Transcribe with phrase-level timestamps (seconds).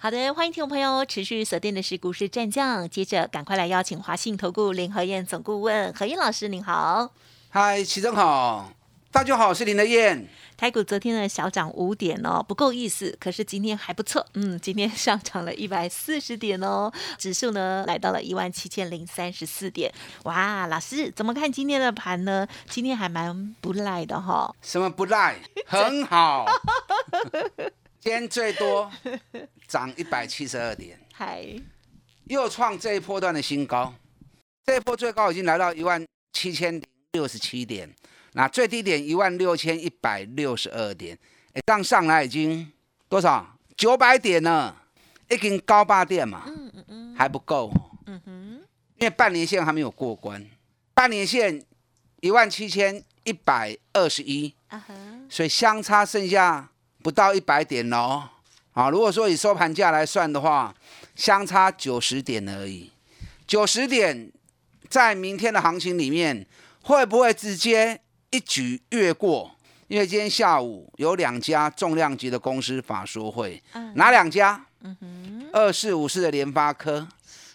[0.00, 7.10] 好的，欢迎听众朋友持续锁定的是股市战将，接着赶快来邀请华信投顾林和燕总顾问何燕老师，您好。
[7.48, 8.72] 嗨，齐正好，
[9.10, 10.28] 大家好，我是林德燕。
[10.56, 19.92] 台股昨天呢小涨五点哦，不够意思，可是今天还不错，嗯，今天上涨了一百四十点哦，指数呢来到了一万七千零三十四点。
[20.22, 22.46] 哇，老师怎么看今天的盘呢？
[22.68, 25.40] 今天还蛮不赖的哈、什么不赖？
[25.66, 26.46] 很好。
[28.00, 28.88] 今天最多
[29.68, 31.44] 涨一百七十二点，嗨，
[32.24, 33.94] 又创这一波段的新高。
[34.64, 36.82] 这一波最高已经来到一万七千零
[37.12, 37.94] 六十七点，
[38.32, 41.16] 那最低点一万六千一百六十二点，
[41.52, 42.72] 哎，这样上来已经
[43.08, 43.58] 多少？
[43.76, 44.74] 九百点呢，
[45.28, 47.14] 已经高八点嘛，嗯嗯嗯。
[47.14, 47.70] 还不够。
[48.06, 48.32] 嗯哼，
[48.96, 50.44] 因为半年线还没有过关，
[50.94, 51.62] 半年线
[52.20, 54.94] 一万七千一百二十一，啊哈，
[55.28, 56.70] 所以相差剩下
[57.02, 58.28] 不到一百点喽。
[58.78, 60.72] 啊，如果说以收盘价来算的话，
[61.16, 62.88] 相差九十点而已。
[63.44, 64.30] 九十点
[64.88, 66.46] 在明天的行情里面，
[66.82, 69.50] 会不会直接一举越过？
[69.88, 74.64] 因为今天下午有两家重量级的公司法说会，嗯哪两家？
[74.82, 77.08] 嗯哼，二四五四的联发科，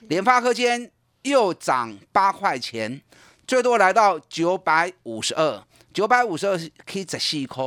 [0.09, 2.99] 联发科今天又涨八块钱，
[3.47, 7.63] 最多来到九百五十二，九百五十二可以十四块。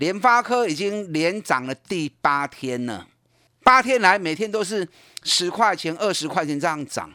[0.00, 3.06] 联发科已经连涨了第八天了，
[3.62, 4.88] 八天来每天都是
[5.22, 7.12] 十块钱、二十块钱这样涨，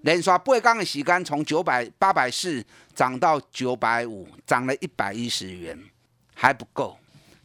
[0.00, 2.64] 连刷八缸的洗干从九百八百四
[2.94, 5.78] 涨到九百五，涨了一百一十元，
[6.34, 6.98] 还不够，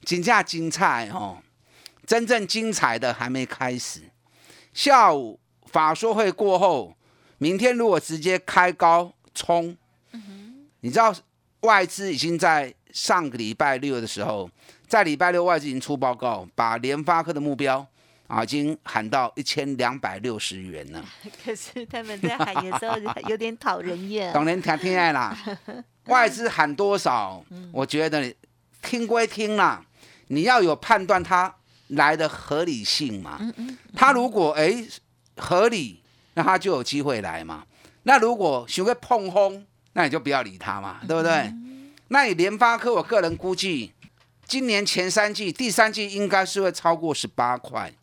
[0.05, 1.39] 金价精彩哦。
[2.07, 4.01] 真正精彩的还没开始。
[4.73, 6.95] 下午法说会过后，
[7.37, 9.77] 明天如果直接开高冲，
[10.79, 11.13] 你知道
[11.61, 14.49] 外资已经在上个礼拜六的时候，
[14.87, 17.85] 在礼拜六外资已经出报告，把联发科的目标
[18.27, 21.03] 啊已经喊到一千两百六十元了。
[21.43, 22.97] 可是他们在喊的时候
[23.27, 24.31] 有点讨人厌。
[24.33, 25.37] 当然听听爱啦，
[26.07, 28.33] 外资喊多少，我觉得
[28.81, 29.83] 听归听啦，
[30.27, 31.53] 你要有判断它
[31.87, 33.39] 来的合理性嘛。
[33.95, 34.83] 它如果哎
[35.35, 36.01] 合理，
[36.35, 37.65] 那它就有机会来嘛。
[38.03, 41.53] 那如果学会碰轰，那你就不要理它嘛，对不对？
[42.09, 43.91] 那你联发科，我个人估计，
[44.45, 47.93] 今年前三季、第三季应该是会超过十八块。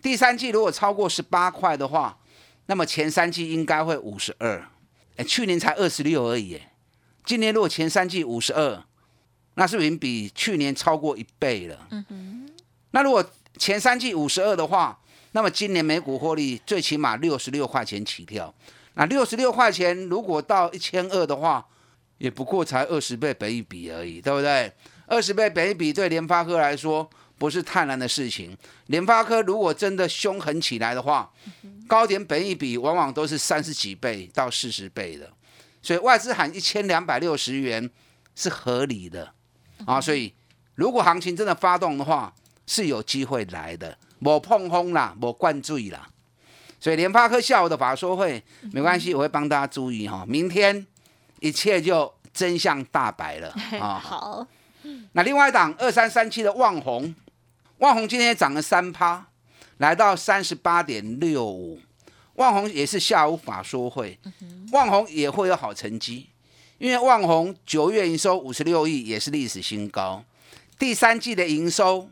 [0.00, 2.18] 第三季如果超过十八块的话，
[2.66, 4.66] 那么前三季应该会五十二。
[5.16, 6.72] 哎，去年才二十六而已，哎，
[7.24, 8.82] 今年如果前三季五十二，
[9.54, 11.88] 那是不是比去年超过一倍了？
[12.90, 13.24] 那如果
[13.58, 14.98] 前三季五十二的话，
[15.32, 18.52] 那么今年每股获利最起码六十六块钱起跳。
[18.94, 21.66] 那六十六块钱如果到一千二的话，
[22.18, 24.72] 也不过才二十倍本一比而已，对不对？
[25.06, 28.56] 二十倍本一比对联发科来说不是太难的事情。
[28.86, 31.30] 联发科如果真的凶狠起来的话，
[31.86, 35.30] 高点本一比往往都是三十几倍到四十倍的，
[35.82, 37.90] 所以外资喊一千两百六十元
[38.34, 39.32] 是合理的
[39.84, 40.00] 啊。
[40.00, 40.32] 所以
[40.76, 42.32] 如果行情真的发动的话，
[42.66, 46.08] 是有机会来的，我碰轰啦，我灌醉啦。
[46.84, 50.22] 所以联发科下午的法说会没关系，我会帮大家注意哈。
[50.28, 50.86] 明天
[51.40, 53.48] 一切就真相大白了
[53.80, 53.98] 啊。
[53.98, 54.46] 好，
[55.12, 57.14] 那另外一档二三三七的旺宏，
[57.78, 59.26] 旺宏今天也涨了三趴，
[59.78, 61.80] 来到三十八点六五。
[62.34, 64.18] 旺宏也是下午法说会，
[64.72, 66.28] 旺宏也会有好成绩，
[66.76, 70.22] 因为旺宏九月营收五十六亿，也是历史新高，
[70.78, 72.10] 第三季的营收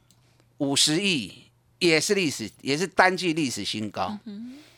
[0.56, 1.42] 五十亿，
[1.88, 4.16] 也是历史，也是单季历史新高。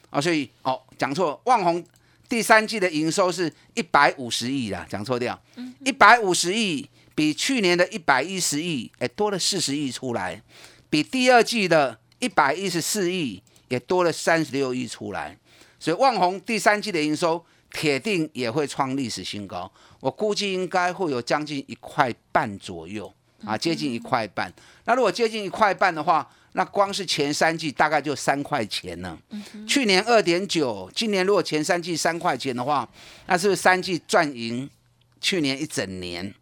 [0.09, 1.84] 啊，所以哦，讲错，旺宏
[2.28, 5.39] 第三季的营收是一百五十亿啦，讲错掉，
[5.84, 10.41] 一百五十亿比去年的一百一十亿，哎，多了四十亿出来，
[10.89, 15.36] 比第二季的一百一十四亿也多了三十六亿出来，
[15.78, 23.12] 所以旺宏第三季的营收铁定也会创历史新高，我估计应该会有将近一块半左右
[23.47, 24.53] 啊，接近一块半。
[24.85, 29.19] 那如果接近一块半的话，那光是前三季大概就三块钱呢。
[29.67, 32.89] 去年二点九，今年如果前三季三块钱的话，
[33.27, 34.69] 那是不是三季赚赢
[35.21, 36.33] 去年一整年？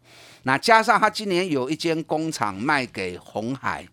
[0.45, 3.87] 那加上他今年有一间工厂卖给红海，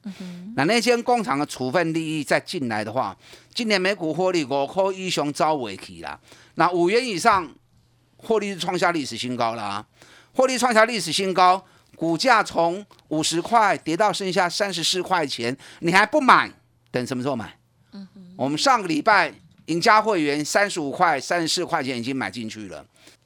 [0.57, 3.17] 那那间工厂的处分利益再进来的话，
[3.55, 6.19] 今年每股获利五块一熊招尾起啦。
[6.57, 7.49] 那五元以上
[8.17, 9.87] 获利创下历史新高了啊！
[10.35, 11.65] 获利创下历史新高，
[12.01, 16.51] 股价从五十块跌到剩下三十四块钱，你还不买？
[16.91, 17.55] 等什么时候买？
[18.39, 19.31] 我们上个礼拜
[19.67, 22.83] 赢家会员三十五块、三十四块钱已经买进去了，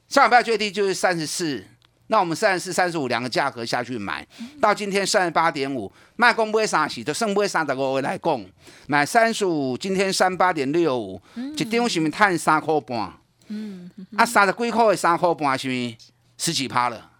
[0.08, 1.64] 上礼拜最低就是三十四，
[2.08, 4.26] 那我们三十四、三十五两个价格下去买，
[4.60, 8.44] 到今天三十八点五，卖公不会杀起，就剩不会杀的我来供，
[8.88, 13.12] 买三十五，今天三八点六五，一张是不是赚三块半？
[13.46, 15.94] 嗯，啊，三十几块的三块半是不是
[16.36, 17.12] 十几趴了？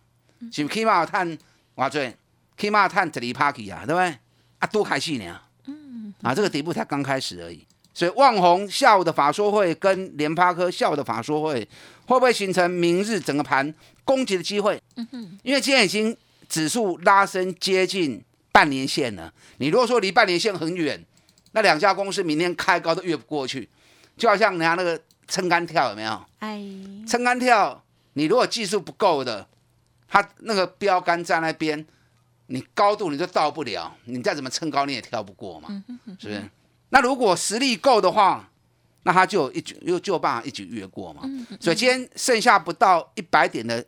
[0.52, 1.38] 是起码有赚
[1.76, 2.14] 偌济？
[2.56, 4.16] 起码赚十二趴去啊，对不对？
[4.58, 5.40] 啊，多开心呢！
[5.66, 7.66] 嗯，啊，这个底部才刚开始而已。
[7.92, 11.60] 所以旺宏下午的法说会跟联发科下午的法说会，
[12.06, 13.72] 会不会形成明日整个盘
[14.04, 14.80] 攻击的机会？
[14.96, 16.16] 嗯哼，因为今天已经
[16.48, 19.32] 指数拉升接近半年线了。
[19.58, 21.04] 你如果说离半年线很远，
[21.52, 23.68] 那两家公司明天开高都越不过去，
[24.16, 26.24] 就好像人家那个撑杆跳有没有？
[26.40, 26.60] 哎，
[27.06, 27.80] 撑杆跳，
[28.14, 29.46] 你如果技术不够的，
[30.14, 31.84] 它那个标杆在那边，
[32.46, 35.82] 你高度你就到不了，你再怎么撑高你也跳不过嘛，
[36.20, 36.48] 是不是？
[36.90, 38.48] 那如果实力够的话，
[39.02, 41.22] 那他就一举又就有办法一举越过嘛。
[41.60, 43.84] 所以今天剩下不到一百点的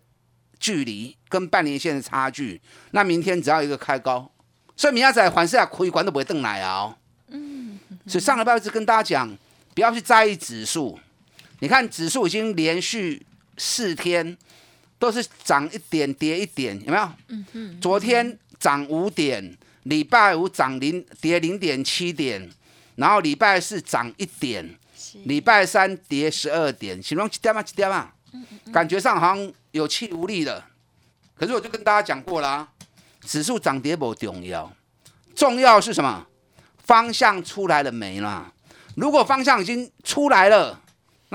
[0.58, 2.60] 距离，跟半年线的差距。
[2.90, 4.28] 那明天只要一个开高，
[4.76, 6.96] 所以明仔还是要亏管都不会瞪来啊。
[7.28, 7.78] 嗯，
[8.08, 9.38] 所以上礼拜一直跟大家讲，
[9.76, 10.98] 不要去在意指数。
[11.60, 13.24] 你看指数已经连续
[13.56, 14.36] 四天
[15.06, 17.08] 都是涨一点跌一点，有没有？
[17.28, 17.80] 嗯嗯。
[17.80, 22.50] 昨天涨五点，礼拜五涨零跌零点七点。
[22.96, 24.74] 然后礼拜四涨一点，
[25.24, 27.62] 礼拜三跌十二点，形容几点嘛？
[27.62, 28.10] 几点嘛？
[28.72, 30.64] 感觉上好像有气无力的。
[31.36, 32.66] 可是我就跟大家讲过了，
[33.20, 34.72] 指数涨跌不重要，
[35.34, 36.26] 重要是什么？
[36.82, 38.50] 方向出来了没啦？
[38.96, 40.80] 如果方向已经出来了，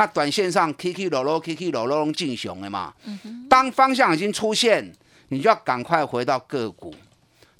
[0.02, 2.92] 那短线上 K K 落落 K K 落落进熊了嘛？
[3.48, 4.92] 当方向已经出现，
[5.28, 6.92] 你就要赶快回到个股，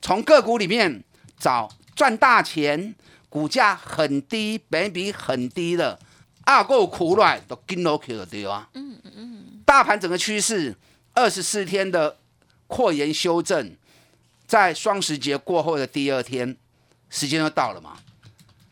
[0.02, 1.04] 从个股里面
[1.38, 2.96] 找赚大钱。
[3.30, 5.98] 股价很低，本比很低的，
[6.44, 8.68] 阿够苦软都跟落去了对啊。
[8.74, 9.62] 嗯嗯嗯。
[9.66, 10.76] 大盘整个趋势，
[11.14, 12.18] 二十四天的
[12.68, 13.74] 扩延修正，
[14.46, 16.58] 在双十节过后的第二天，
[17.10, 17.98] 时间就到了嘛。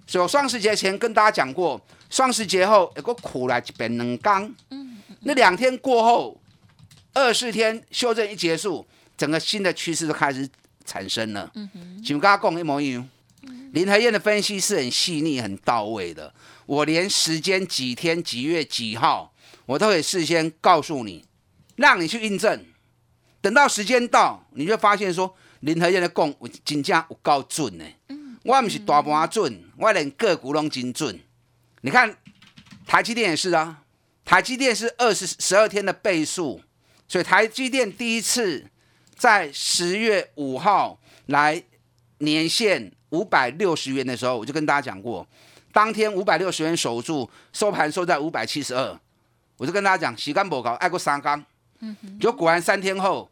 [0.05, 1.79] 所以双十节前跟大家讲过，
[2.09, 4.53] 双十节后有个苦来一边冷刚。
[4.71, 4.97] 嗯。
[5.21, 6.41] 那两天过后，
[7.13, 10.49] 二十四天修正一结束，整个新的趋势就开始
[10.85, 11.51] 产生了。
[11.55, 12.03] 嗯哼。
[12.03, 13.07] 就跟他讲一模一样。
[13.71, 16.33] 林和燕的分析是很细腻、很到位的。
[16.65, 19.31] 我连时间几天、几月几号，
[19.65, 21.23] 我都会事先告诉你，
[21.75, 22.65] 让你去印证。
[23.41, 26.33] 等到时间到，你就发现说，林和燕的讲
[26.65, 27.85] 真正有够准呢。
[28.43, 31.19] 我不是大盘准，我连个股拢真准。
[31.81, 32.15] 你看
[32.85, 33.83] 台积电也是啊，
[34.23, 36.61] 台积电是二十十二天的倍数，
[37.07, 38.65] 所以台积电第一次
[39.15, 41.63] 在十月五号来
[42.19, 42.91] 年限。
[43.11, 45.27] 五百六十元的时候，我就跟大家讲过，
[45.71, 48.99] 当天五百六十元守住，收盘收在五百七十二，
[49.57, 51.43] 我就跟大家讲，洗干不搞，爱过三缸，
[52.21, 53.27] 就果然三天后，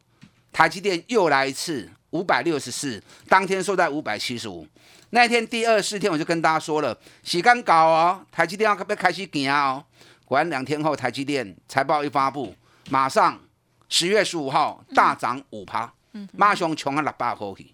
[0.51, 4.67] 台积电又来一次五百六十四，当天收在五百七十五。
[5.11, 9.83] 那一天第二四天，我就跟大家说了，洗干搞哦，台积电要要开始行哦。
[10.25, 12.53] 果然两天后，台积电财报一发布，
[12.89, 13.39] 马上
[13.87, 15.93] 十月十五号大涨五趴，
[16.33, 17.73] 马上冲啊六百块去。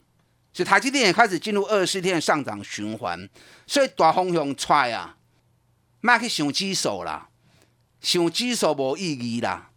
[0.54, 3.28] 所以台积电也开始进入二十四天的上涨循环，
[3.66, 5.18] 所以大方向出啊，
[6.02, 7.28] 卖去想指数啦，
[8.00, 9.72] 想指数无意义啦。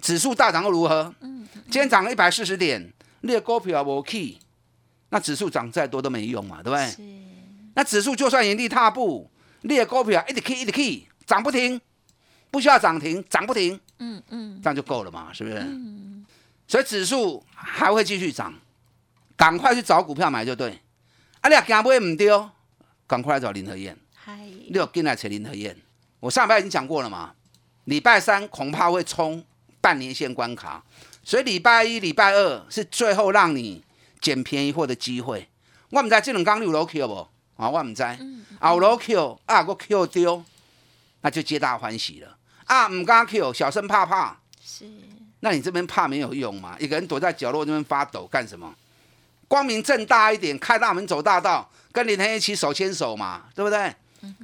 [0.00, 1.14] 指数大涨又如何？
[1.20, 2.90] 嗯，今天涨了一百四十点，
[3.20, 4.38] 你的股票无起，
[5.12, 7.06] 那指数涨再多都没用嘛，对不对？
[7.74, 11.78] 那指数就算原地踏步，你的股票一直起一直起，涨不停，
[12.50, 15.58] 不需要涨停，涨不停，嗯嗯，这样就够了嘛，是不是？
[15.58, 16.24] 嗯。
[16.66, 18.54] 所以指数还会继续涨。
[19.36, 20.80] 赶快去找股票买就对，
[21.40, 22.50] 啊，你惊买唔丢，
[23.06, 23.96] 赶快来找林和燕。
[24.14, 24.38] 嗨，
[24.68, 25.76] 你有进来找林和燕。
[26.20, 27.34] 我上礼拜已经讲过了嘛，
[27.84, 29.44] 礼拜三恐怕会冲
[29.80, 30.82] 半年线关卡，
[31.24, 33.82] 所以礼拜一、礼拜二是最后让你
[34.22, 35.46] 捡便宜货的机会。
[35.90, 37.28] 我唔知这两刚有楼 Q 不？
[37.56, 38.02] 啊，我唔知。
[38.62, 40.42] 有楼 Q 啊，个 Q 丢，
[41.20, 42.38] 那就皆大欢喜了。
[42.64, 44.38] 啊，唔敢 Q，小声怕怕。
[44.64, 44.86] 是。
[45.40, 46.76] 那你这边怕没有用嘛？
[46.78, 48.72] 一个人躲在角落这边发抖干什么？
[49.48, 53.94] 光明正大一点，开大门走大道，跟林天一起手牵手嘛，对不对？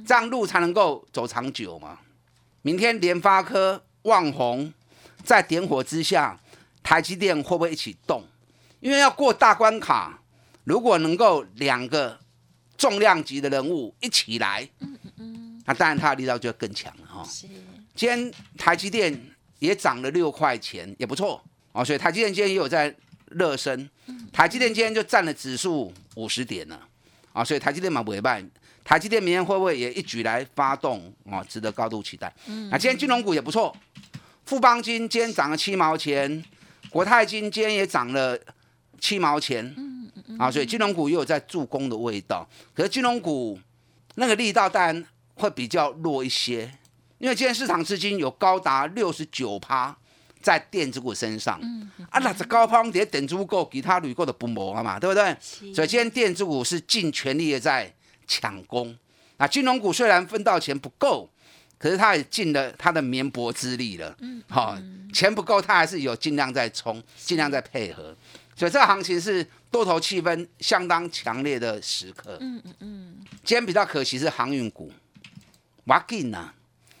[0.05, 1.97] 这样路才能够走长久嘛。
[2.61, 4.71] 明天联发科、旺宏
[5.23, 6.37] 在点火之下，
[6.83, 8.23] 台积电会不会一起动？
[8.79, 10.21] 因为要过大关卡，
[10.63, 12.19] 如果能够两个
[12.77, 17.27] 重量级的人物一起来，嗯嗯那当然它的力道就更强了哈。
[17.93, 19.19] 今天台积电
[19.59, 21.43] 也涨了六块钱，也不错
[21.73, 21.83] 哦。
[21.83, 22.95] 所以台积电今天也有在
[23.25, 23.89] 热身，
[24.31, 26.87] 台积电今天就占了指数五十点了
[27.33, 27.43] 啊。
[27.43, 28.43] 所以台积电嘛不会败，
[28.83, 31.43] 台积电明天会不会也一举来发动啊？
[31.43, 32.33] 值得高度期待。
[32.71, 33.75] 那今天金融股也不错，
[34.45, 36.43] 富邦金今天涨了七毛钱，
[36.89, 38.39] 国泰金今天也涨了
[38.99, 39.75] 七毛钱，
[40.37, 42.47] 啊，所以金融股也有在助攻的味道。
[42.73, 43.59] 可是金融股
[44.15, 46.71] 那个力道当然会比较弱一些。
[47.17, 49.93] 因为今天市场资金有高达六十九趴
[50.41, 51.59] 在电子股身上，
[52.09, 55.35] 啊，那这高抛跌电子股，其他铝股的不磨了嘛，对不对？
[55.73, 57.93] 所以今天电子股是尽全力的在
[58.25, 58.97] 抢攻。
[59.35, 61.29] 啊，金融股虽然分到钱不够，
[61.77, 64.15] 可是他也尽了他的绵薄之力了。
[64.19, 64.77] 嗯，好，
[65.13, 68.15] 钱不够，他还是有尽量在冲，尽量在配合。
[68.59, 72.37] 所以这个行情是多头气氛相当强烈的时刻。
[72.41, 73.15] 嗯嗯嗯。
[73.45, 74.91] 今天比较可惜是航运股，
[75.85, 76.53] 哇劲呐！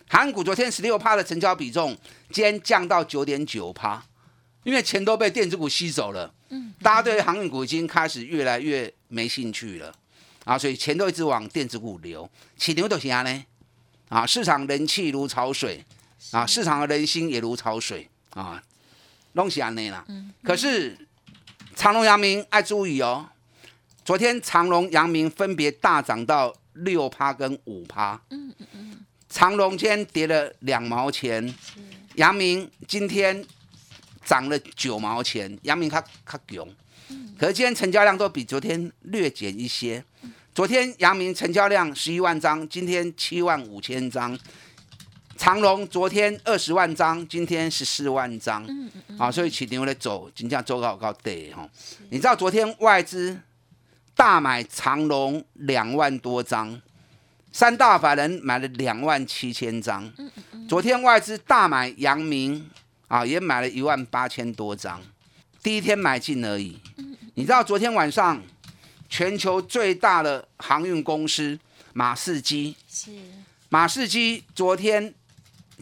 [0.07, 1.97] 韩股昨天十六趴的成交比重，
[2.31, 4.01] 今天降到九点九趴，
[4.63, 6.33] 因为钱都被电子股吸走了。
[6.47, 9.93] 嗯，大家对航运股已经开始越来越没兴趣了
[10.45, 12.27] 啊，所以钱都一直往电子股流。
[12.55, 13.45] 起牛都行啊呢？
[14.07, 15.83] 啊，市场人气如潮水
[16.31, 18.63] 啊，市场的人心也如潮水啊，
[19.33, 20.05] 拢是安尼啦。
[20.07, 20.97] 嗯，可是
[21.79, 23.25] 长隆、阳明爱注意哦，
[24.03, 28.21] 昨天长隆、阳明分别大涨到六趴跟五趴。
[28.31, 29.05] 嗯嗯嗯。
[29.29, 31.55] 长隆今天跌了两毛钱，
[32.15, 33.41] 阳明今天
[34.25, 36.67] 涨了九毛钱，阳明它它强，
[37.39, 40.03] 可是今天成交量都比昨天略减一些。
[40.53, 44.37] 昨天阳明成交量十一万张，今天七万五千张。
[45.39, 48.67] 长隆昨天二十万张，今天十四万张。
[49.17, 51.67] 啊，所以起牛来走，金价走高高对哈。
[52.09, 53.39] 你知道昨天外资
[54.13, 56.79] 大买长隆两万多张。
[57.53, 60.11] 三大法人买了两万七千张，
[60.67, 62.69] 昨天外资大买阳明
[63.07, 65.01] 啊，也买了一万八千多张，
[65.63, 66.77] 第一天买进而已。
[67.35, 68.43] 你知道昨天晚上
[69.07, 71.57] 全球最大的航运公司
[71.93, 73.11] 马士基是
[73.69, 75.13] 马士基昨天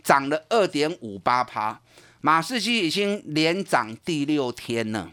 [0.08, 1.78] 涨了二点五八趴，
[2.22, 5.12] 马士基已经连涨第六天了。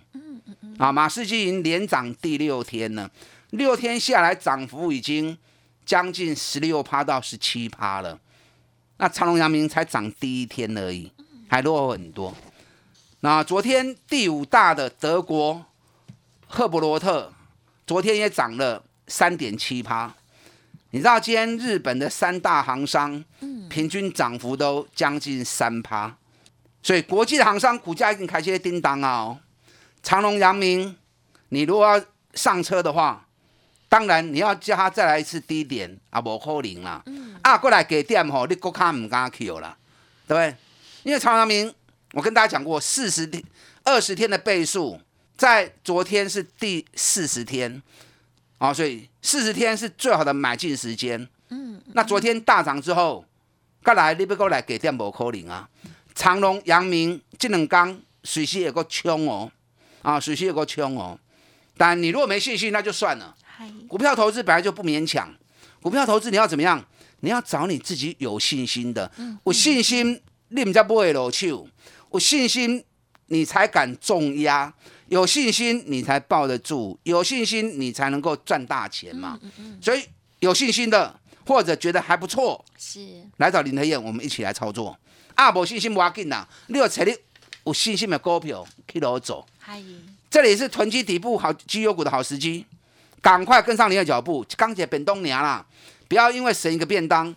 [0.79, 3.11] 啊，马士基已经连涨第六天了，
[3.51, 5.37] 六天下来涨幅已经。
[5.87, 8.19] 将近十六趴到十七趴了，
[8.97, 11.13] 那长隆、阳明才涨第一天而已，
[11.47, 12.35] 还落后很多。
[13.21, 15.63] 那昨天第五大的德国
[16.47, 17.31] 赫伯罗特，
[17.87, 20.11] 昨天也涨了三点七趴。
[20.95, 23.25] 你知道今天日本的三大行商，
[23.69, 26.17] 平均涨幅都将近三趴，
[26.85, 29.37] 所以国际的行商股价已经开始叮当啊！
[30.05, 30.95] 长隆、阳明，
[31.49, 33.27] 你如果要上车的话，
[33.89, 37.03] 当然，你要叫他再来一次低点啊，无可能啦。
[37.43, 39.77] 啊，过来给点吼，你国卡唔敢去啦，
[40.29, 40.57] 对不对？
[41.03, 41.75] 因为长阳明，
[42.13, 43.43] 我跟大家讲过，四十天、
[43.83, 45.01] 二十天的倍数，
[45.37, 47.83] 在昨天是第四十天，
[48.65, 51.29] 啊，所以四十天是最好的买进时间。
[51.51, 53.23] 嗯，那昨天大涨之后，
[53.83, 55.69] 过来你不过来给点无可能啊。
[56.15, 59.53] 长隆、阳明这两刚水时有个冲哦，
[60.01, 61.19] 啊，水时有个冲哦。
[61.77, 63.37] 但你如果没信心，那就算了。
[63.87, 65.29] 股票投资本来就不勉强，
[65.83, 66.83] 股票投资你要怎么样？
[67.21, 69.11] 你要找你自己有信心的，
[69.45, 70.19] 有信心
[70.49, 71.69] 你唔才不会落手，
[72.13, 72.83] 有信心
[73.27, 74.73] 你才敢重压，
[75.15, 79.39] 有信心你才抱得住，有信心你才能够赚大钱嘛。
[79.81, 80.03] 所以
[80.41, 81.17] 有信心的
[81.47, 82.99] 或者觉得还不错，是
[83.37, 84.99] 来找林德燕，我们一起来操作。
[85.37, 87.15] 啊，无信心不要紧呐，你要找你
[87.65, 89.47] 有信心的股票去攞走。
[90.29, 92.67] 这里是囤积底部好绩优股的好时机。
[93.23, 95.65] 赶快跟上你的脚步，钢铁本东娘啦！
[96.09, 97.33] 不要因为省一个便当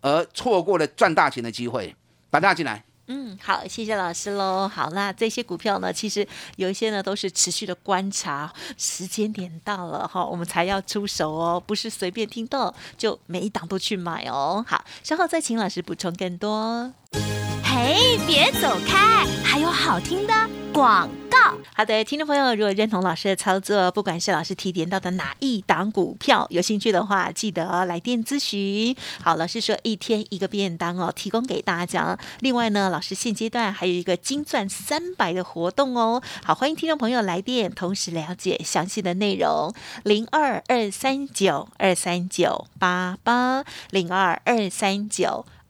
[0.00, 1.94] 而错过了赚大钱的机会。
[2.30, 2.82] 把大家进来。
[3.12, 4.68] 嗯，好，谢谢老师喽。
[4.68, 6.24] 好，那这些股票呢，其实
[6.54, 14.64] 有一些呢都是持续的观察，时间点到了哈，我们才要出手哦，不是随便听到就每一档都去买哦。
[14.64, 16.92] 好，稍后再请老师补充更多。
[17.82, 20.34] 嘿，别走开，还有好听的
[20.70, 21.38] 广告。
[21.74, 28.94] 好的，听众朋友，如果认同老师的操作，不管是老师提点到的哪一档股票，有兴趣的话，记得来电咨询。
[29.22, 32.18] 好，老师说一天一个便当哦，提供给大家。
[32.40, 36.22] 另外呢，老师现阶段还有一个金钻三百的活动哦。
[36.44, 39.72] 好，欢迎听众朋友来电，同时了解详细的内容。
[40.04, 45.46] 零二二三九二三九八八零二二三九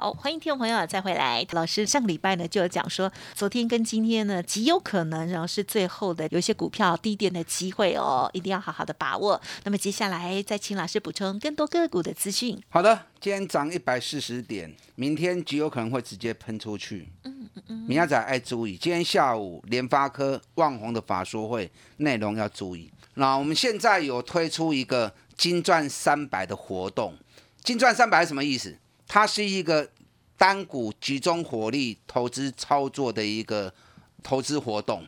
[0.00, 1.44] 好，欢迎听众朋友再回来。
[1.50, 9.40] 老师上个礼拜呢就有讲说，昨天跟今天呢极有可能，然后是最后的有一些股票低点的机会哦，一定要好好的把握。
[9.64, 12.56] 那么接下来再请老师补充更多个股的资讯。
[12.68, 17.08] 好的，今天涨一百四十点，明天极有可能会直接喷出去。
[17.24, 22.88] 嗯嗯嗯，明天仔爱注意，今天下午联发科、旺宏的法说会内容要注意。
[23.14, 27.14] 那我们现在有推出一个金钻三百的活动，
[27.64, 28.78] 金钻三百是什么意思？
[29.08, 29.90] 它是一个
[30.36, 33.72] 单股集中火力投资操作的一个
[34.22, 35.04] 投资活动，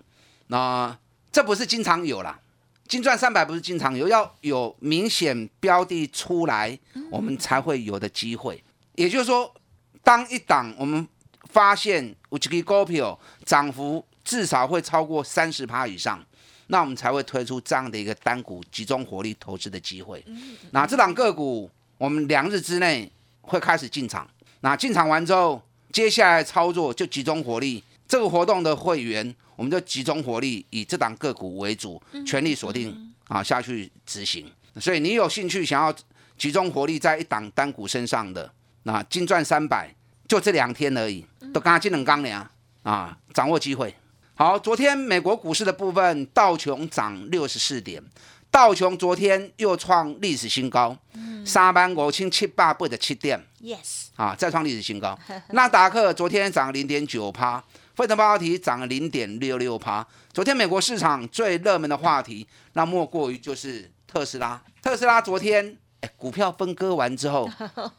[0.47, 0.99] 那
[1.31, 2.41] 这不是经常有啦，
[2.89, 6.77] 金钻三百不是经常有，要有明显标的出来，
[7.11, 8.65] 我们才会有的机会。
[8.95, 9.55] 也就是说，
[10.03, 11.07] 当一档我们
[11.51, 16.25] 发现有一个股票涨幅至少会超过三十趴以上，
[16.69, 20.25] 那我们才会推出这样的一个单股集中火力投资的机会。
[20.73, 23.13] 那这档个股，我们两日之内。
[23.41, 24.29] 会开始进场，
[24.61, 25.61] 那进场完之后，
[25.93, 27.83] 接下来操作就集中火力。
[28.07, 34.51] 这个活动的会员，我们就集中火力，以这档个股为主，全力锁定啊下去执行。
[34.81, 35.95] 所以你有兴趣想要
[36.37, 39.95] 集中火力在一档单股身上的，那金赚三百，
[40.27, 42.51] 就这两天而已，都刚刚进冷刚了
[42.83, 43.95] 啊，掌握机会。
[44.35, 48.03] 好，昨天美国股市的部分，道琼涨六十四点。
[48.51, 50.97] 道琼昨天又创历史新高，
[51.45, 55.17] 三万五千七百八十七点，yes，啊，再创历史新高。
[55.51, 57.63] 纳达克昨天涨零点九趴，
[57.95, 60.05] 费城半导体涨了零点六六趴。
[60.33, 64.61] 昨天美国市场最热门的话题，那莫过于就是特斯拉。
[64.83, 65.77] 特斯拉昨天
[66.17, 67.49] 股票分割完之后，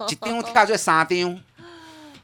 [0.10, 1.42] 一张跳做三张，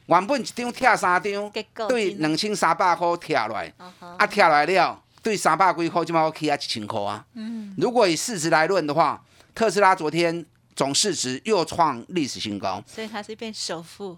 [0.06, 1.50] 原本一张跳三张，
[1.88, 3.72] 对两千三百块跳来，
[4.18, 5.02] 啊跳来了。
[5.22, 7.24] 对三百几块，就把我 K 啊一千块啊。
[7.34, 9.22] 嗯，如果以市值来论的话，
[9.54, 10.44] 特斯拉昨天
[10.76, 14.16] 总市值又创历史新高，所以它是变首富。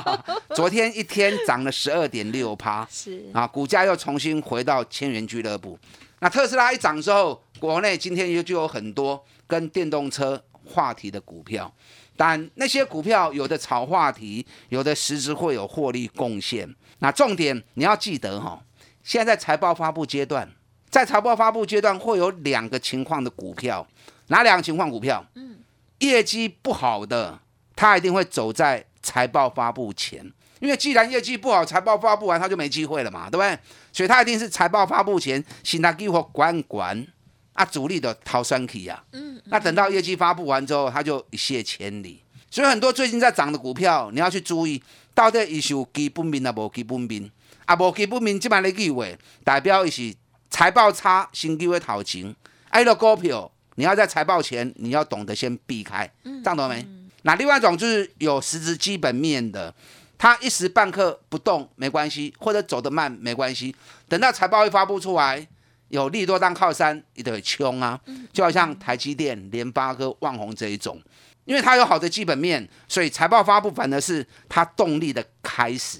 [0.54, 5.78] 昨天一天涨了十二点六趴，是啊，股价又重新回到千元俱乐部。
[6.20, 11.72] 那特斯拉一涨之后，国内今天又就有很多跟电动车话题的股票，
[12.16, 16.72] 但那些股票有的炒话题，有的实质会有获利贡献。
[16.98, 18.62] 那重点你要记得哈。
[19.04, 20.50] 现在在财报发布阶段，
[20.88, 23.86] 在财报发布阶段会有两个情况的股票，
[24.28, 25.22] 哪两个情况股票？
[25.34, 25.58] 嗯，
[25.98, 27.38] 业绩不好的，
[27.76, 33.58] 它一定会走在财报发布前，因为既然业绩不好，财报发布完它就没机会了嘛，对不对？
[33.92, 37.06] 所以它一定是财报发布前，先他给我管管
[37.52, 39.04] 啊，主力的逃生期呀。
[39.12, 42.22] 嗯，那等到业绩发布完之后，它就一泻千里。
[42.50, 47.30] 所以很多最近在涨的股票，你要去注意，到底是有基本面啊，无基本面。
[47.64, 49.06] 啊，无基本面即摆咧句话，
[49.42, 50.14] 代表伊是
[50.50, 52.34] 财报差，新机会头前。
[52.68, 56.86] 哎，个股票你要在财报前，你要懂得先避开，这样懂没？
[57.22, 59.74] 那另外一种就是有实质基本面的，
[60.18, 63.74] 它一时半刻不动没关系，或者走得慢没关系，
[64.08, 65.46] 等到财报一发布出来，
[65.88, 67.98] 有利多当靠山，一定会冲啊！
[68.30, 71.00] 就好像台积电、联发科、旺宏这一种，
[71.46, 75.98] 因为它有好的基本面，所以财报发布反而是它动力的开始。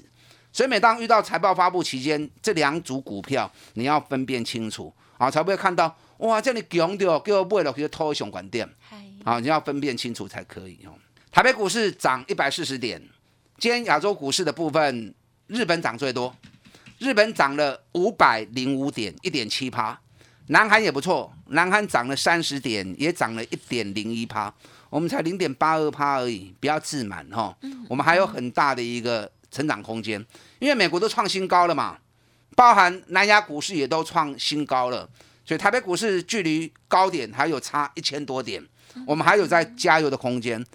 [0.55, 4.93] 所以每当遇到财报发布期间，这两组股票你要分辨清楚。
[5.17, 8.65] 啊，才不会看到哇，这里强掉，给我买了去拖熊管店，
[9.25, 10.91] 啊，你要分辨清楚才可以哦。
[11.29, 13.01] 台北股市涨一百四十点，
[13.57, 15.13] 今天亚洲股市的部分，
[15.47, 16.33] 日本涨最多，
[16.99, 19.99] 日本涨了五百零五点，一点七趴，
[20.47, 24.53] 南韩也不错，南韩涨了三十点，也涨了一点零一趴，
[24.89, 27.57] 我们才零点八二趴而已，不要自满哈，
[27.89, 29.29] 我们还有很大的一个。
[29.51, 30.21] 成长空间，
[30.59, 31.97] 因为美国都创新高了嘛，
[32.55, 35.09] 包含南亚股市也都创新高了，
[35.45, 38.65] 所以台北股市距离高点还有差一千多点，
[39.05, 40.65] 我们还有在加油的空间。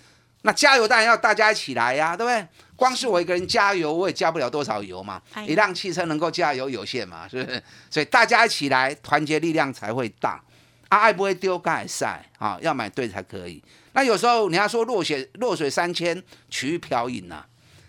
[0.43, 2.47] 那加油当然要大家一起来呀，对不对？
[2.75, 5.21] 光是我一个人加油，我也加不了多少油嘛。
[5.47, 7.63] 一辆汽车能够加油有限嘛，是不是？
[7.91, 10.43] 所以大家一起来，团结力量才会大。
[10.89, 13.63] 啊，爱不会丢盖赛啊，要买对才可以。
[13.93, 17.45] 那有时候你要说落水落水三千，取于漂饮呐，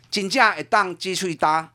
[0.09, 1.71] 金价一当积蓄搭，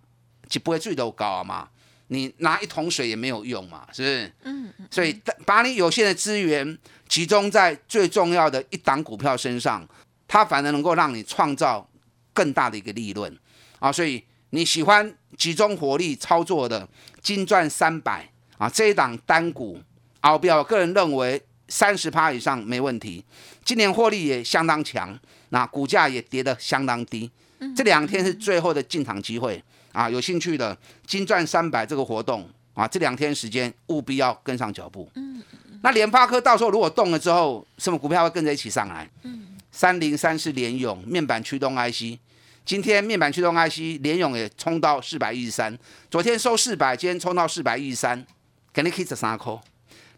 [0.49, 1.69] 就不会最都高嘛。
[2.09, 4.33] 你拿一桶水也没有用嘛，是不是？
[4.45, 4.73] 嗯。
[4.91, 6.79] 所以把你有限的资源
[7.09, 9.85] 集中在最重要的一档股票身上，
[10.29, 11.89] 它反而能够让你创造
[12.33, 13.37] 更大的一个利润
[13.81, 13.91] 啊。
[13.91, 16.89] 所以你喜欢集中火力操作的
[17.21, 19.81] 金钻三百啊这一档单股，
[20.21, 23.25] 敖标个人认为三十趴以上没问题。
[23.65, 27.29] 今年获利也相当强，那股价也跌得相当低。
[27.75, 29.61] 这两天是最后的进场机会。
[29.97, 35.11] 啊，有兴趣的金钻三百这个活动啊，这两天时间务必要跟上脚步。
[35.15, 35.43] 嗯，
[35.83, 39.09] 那联发科到时候如果动了之后，什么股票会跟着一起上来？
[39.23, 42.19] 嗯，三零三是联勇面板驱动 IC，
[42.67, 45.79] 今天面板驱动 IC 联勇也冲到四百一十三，
[46.11, 48.27] 昨天收四百，今天冲到四百一十三，
[48.75, 49.59] 肯定 K 十三块。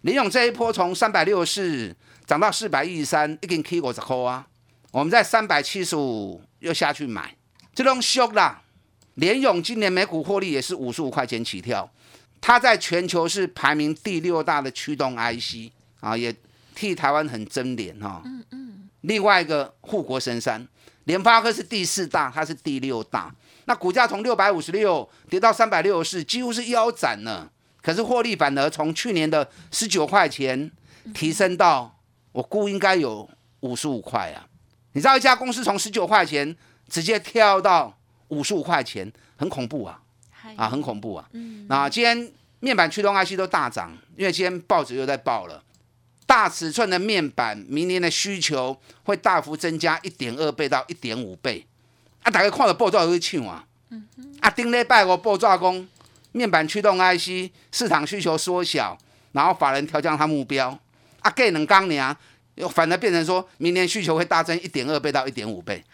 [0.01, 4.45] 联勇这一波从三百六十四涨到四百一十三，一根 K 五十块啊。
[4.91, 7.37] 我们在三百七十五又下去买，
[7.73, 8.63] 这种俗啦。
[9.19, 11.91] 联勇今年每股获利也是五十五块钱起跳，
[12.41, 16.33] 它在全球是排名第六大的驱动 IC 啊，也
[16.73, 18.23] 替台湾很争脸哈。
[18.25, 18.89] 嗯嗯。
[19.01, 20.65] 另外一个护国神山
[21.05, 23.35] 联发科是第四大，它是第六大。
[23.65, 27.51] 那股价从六百五十六跌到三百六十四，几乎是腰斩了。
[27.83, 30.71] 可是获利反而从去年的十九块钱
[31.13, 31.99] 提升到
[32.31, 33.29] 我估应该有
[33.61, 34.47] 五十五块啊。
[34.93, 36.57] 你知道一家公司从十九块钱
[36.89, 37.99] 直接跳到？
[38.29, 40.01] 五十五块钱，很恐怖啊！
[40.57, 41.29] 啊，很恐怖啊！
[41.33, 45.63] 嗯，那今天面板驱动 IC 都大涨，因为今天报纸又在报了，
[46.27, 51.67] 大尺寸的面板明年的需求会大幅增加一点二倍到一点五倍。
[52.23, 53.67] 啊，大家看了报纸都会唱啊！
[53.91, 54.07] 嗯
[54.41, 55.89] 啊，顶礼拜我报纸讲，
[56.33, 58.97] 面板驱动 IC 市场需求缩小，
[59.33, 60.79] 然后法人调降它目标。
[61.21, 62.17] 啊，过两刚年
[62.55, 65.85] 又反而变成说明年需求会大增一点二倍到一点五倍。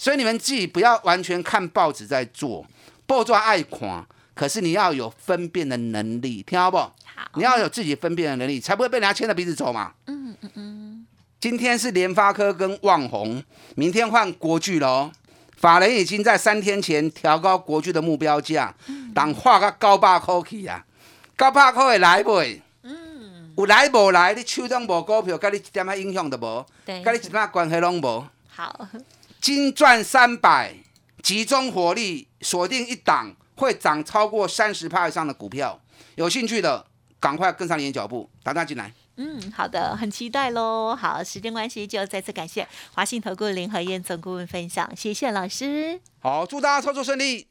[0.00, 2.64] 所以你们自己不要完全看报纸在做，
[3.06, 4.02] 报纸爱看，
[4.34, 6.78] 可是你要有分辨的能力，听好不？
[6.78, 6.92] 好，
[7.34, 9.92] 你要有自己分辨的能力，才不会被人家牵着鼻子走嘛。
[10.06, 11.06] 嗯嗯嗯。
[11.38, 13.44] 今天是联发科跟旺宏，
[13.76, 15.12] 明天换国巨喽。
[15.58, 18.74] 法人已经在三天前调高国巨的目标价，
[19.14, 20.82] 当画个高八块去啊，
[21.36, 22.40] 高八块会来不？
[22.84, 23.52] 嗯。
[23.54, 24.32] 有来无来？
[24.32, 28.26] 你手中无股票，跟你一点仔影响都无，跟你一点关系拢无。
[28.48, 28.88] 好。
[29.40, 30.74] 金赚三百，
[31.22, 35.80] 集中火力锁定一档会涨超过三十趴以上的股票，
[36.16, 36.84] 有兴趣的
[37.18, 38.92] 赶快跟上你的脚步，打电进来。
[39.16, 40.94] 嗯，好的，很期待喽。
[40.94, 46.00] 好，时间关系就再次感谢华信投顾林和燕总顾问分享，谢谢老师。
[46.20, 47.46] 好，祝大家操作顺利。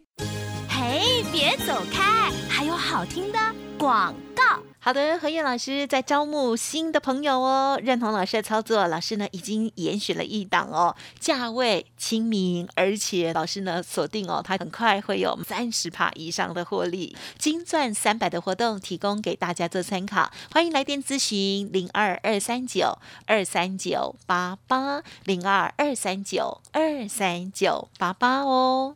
[0.69, 3.39] 嘿，别走开，还有好听的
[3.79, 4.59] 广告。
[4.81, 28.95] 好的，何燕老师在招募新的朋友哦，认同老师的操作，老师呢已经严选了一档哦，价位亲民，而且老师呢锁定哦，他很快会有三十帕以上的获利，金钻三百的活动提供给大家做参考，欢迎来电咨询零二二三九二三九八八零二二三九二三九八八哦。